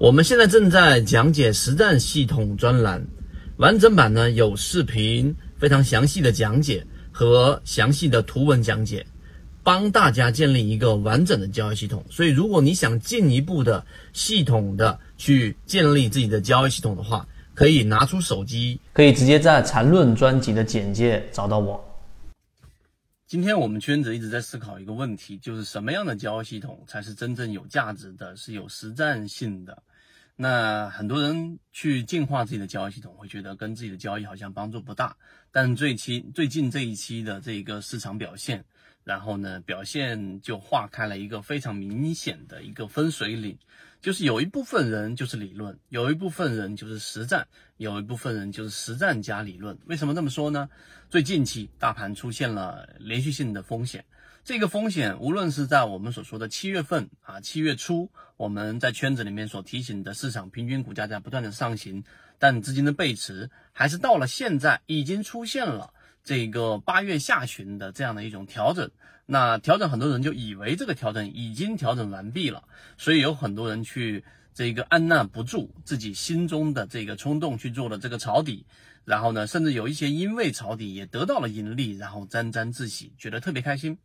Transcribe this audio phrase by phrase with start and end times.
[0.00, 3.06] 我们现在正在讲解实战系统专栏，
[3.58, 6.82] 完整版呢有视频，非常详细的讲解
[7.12, 9.04] 和详细的图文讲解，
[9.62, 12.02] 帮大家建立一个完整的交易系统。
[12.08, 13.84] 所以，如果你想进一步的
[14.14, 21.78] 系统的去建立自己的交易系统的话，可以拿出手机，可以直接在缠论专辑的简介找到我。
[23.26, 29.82] 今天我们圈子一直在思考一个问题，就是什么样的交易系统才是真正有价值的，是有实战性的。
[30.42, 35.14] 那很多人去净化自己的交易系统，会觉得跟自己的交易好像帮助不大。
[35.52, 38.64] 但最期最近这一期的这个市场表现，
[39.04, 43.58] 然后呢表现就划开了一个非常明显的一个分水岭，
[44.00, 49.78] 就是有一部分人就是理论，有一部分人就是实战，有一部分人就是实战加理论。
[49.86, 50.68] 为什么这么说呢？
[51.08, 54.04] 最近期大盘出现了连续性的风险。
[54.42, 62.04] 这个风险，无论是在我们所说的七月份啊，七月初，我们在圈子里面所提醒的市场平均股价在不断的上行，
[62.38, 65.92] 但资金的背驰，还是到了现在已经出现了
[66.22, 68.90] 这个八月下旬的这样的一种调整。
[69.26, 72.64] 那调整，很多人就以为这个调整已经调整完毕了，
[72.98, 78.66] 所以有很多人去这个按捺不住自己心中的这个冲动去做了这个抄底，
[79.04, 83.98] 然后呢，甚至有一些因为抄底也得到了盈利，然后沾沾自喜，觉得特别开心。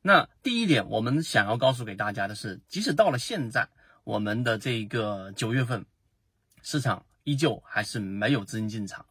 [0.00, 3.68] 那第一点，我们想要告诉给大家的是，即使到了现在，
[4.04, 5.84] 我们的这个九月份，
[6.62, 9.04] 市场依旧还是没有资金进场。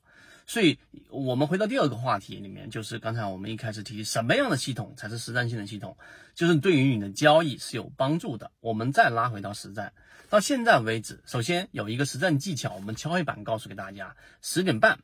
[0.45, 0.77] 所以，
[1.09, 5.95] 我们回到第二个话题里面，就是刚才我们一开始提，什么样的系统才是实战性的系统，
[6.35, 8.51] 就是对于你的交易是有帮助的。
[8.59, 9.93] 我们再拉回到实战，
[10.29, 14.99] 到现在为止，首先有一个实战技巧，我们敲黑板告诉给大家，十点半。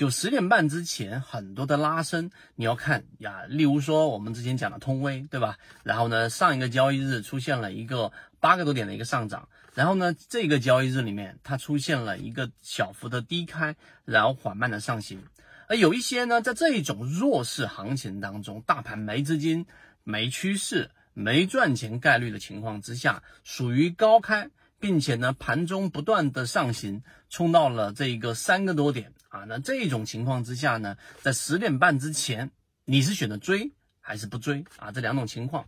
[0.00, 5.58] 就十点半之前，很多的拉升你要看呀，例如说我们之前讲的通威，对吧？
[5.82, 15.22] 然后呢，上一个交易日出现了一个八个多点的一个上涨，然后呢，这个交易日里面它出现了一个小幅的低开，然后缓慢的上行。
[15.68, 19.66] 而有一些呢，在这一种弱势行情当中，大盘没资金、
[20.02, 24.50] 没趋势、没赚钱概率的情况之下，属于高开。
[24.82, 29.44] 并且呢，盘中不断的上行，冲到了这个三个多点啊。
[29.48, 32.50] 那这种情况之下呢，在十点半之前，
[32.84, 34.92] 你是选择追还是不追啊？
[34.92, 35.66] 这两种情况。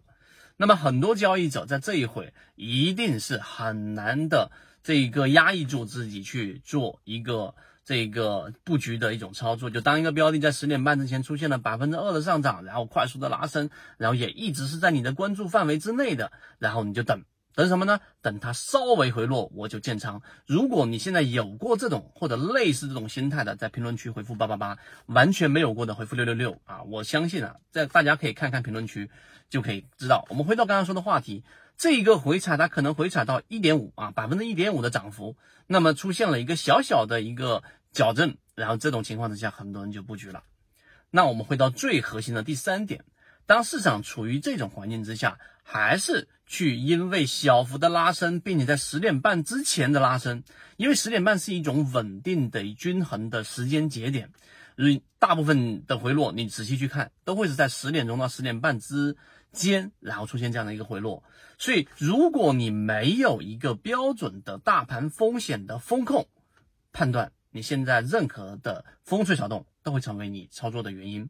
[0.58, 4.52] 那么很多交易者在这一会一定是很难的，
[4.82, 9.70] 这个压抑住自己去做一个这个布局的一种操作。
[9.70, 17.24] 就当一个标的在十点半之前出现了百分之二的上涨，然后快速的拉升，然后也一直是在你的关注范围之内的，然后你就等。
[17.54, 18.00] 等什么呢？
[18.22, 20.22] 等它稍微回落，我就建仓。
[20.46, 24.76] 如果你现在有过这种或者类似这种心态的，在评论区回复八八八；
[25.06, 26.82] 完全没有过的，回复六六六啊！
[26.84, 29.10] 我相信啊，在大家可以看看评论区，
[29.50, 30.24] 就可以知道。
[30.30, 31.44] 我们回到刚刚说的话题，
[31.76, 35.36] 这一个回踩它可能回踩到一点五啊，百分之一点五的涨幅，
[35.66, 40.42] 那么出现了一个小小的一个矫正，然后这种情况之下，很多人就布局了。
[41.10, 43.04] 那我们回到最核心的第三点。
[43.52, 50.42] 当市场处于这种环境之下，还是去因为小幅的拉升，并且在十点半之前的拉升，
[50.78, 54.30] 因为十点半是一种稳定的、均衡的时间节点，
[55.18, 59.18] 大部分的回落，你仔细去看，都会是在十点钟到十点半之
[59.52, 61.22] 间，然后出现这样的一个回落。
[61.58, 66.26] 所以，如果你没有一个标准的大盘风险的风控
[66.90, 71.28] 判断，你现在任何的风吹草动都会成为你操作的原因。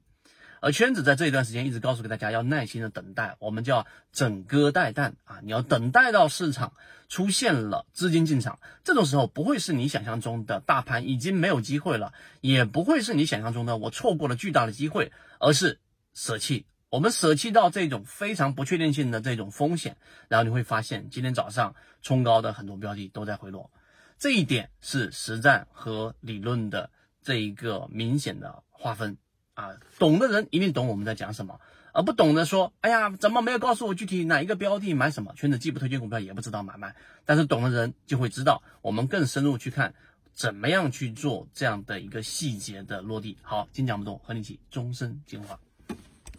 [0.62, 6.74] 而圈子在这一段时间一直告诉给大家要耐心的等待，我们叫整鸽待旦啊，你要等待到市场
[7.08, 15.80] 出现了资金进场，这种时候不会是你想象中的大盘已经没有机会了，也不会是你想象中的我错过了巨大的机会，而是
[16.14, 19.96] 舍弃，我们舍弃到这种非常不确定性的这种风险，
[20.28, 23.68] 然后你会发现今天早上冲高的很多标的都在回落，
[24.16, 26.88] 这一点是实战和理论的
[27.20, 29.18] 这一个明显的划分。
[29.54, 31.60] 啊，懂的人一定懂我们在讲什么，
[31.92, 35.32] 而不懂的说，哎呀，怎么没有告诉我具体哪一个标的买什么？
[35.34, 39.94] 圈子既不推荐股票，也不知道买卖，但是懂的人就会知道，我们更深入去看，
[40.32, 43.36] 怎么样去做这样的一个细节的落地。
[43.42, 45.58] 好，今天讲不懂，和你一起终身进化。